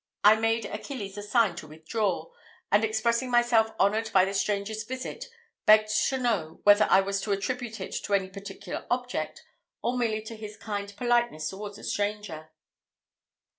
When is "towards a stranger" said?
11.49-12.49